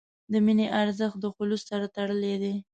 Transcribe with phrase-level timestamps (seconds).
[0.31, 2.55] د مینې ارزښت د خلوص سره تړلی دی.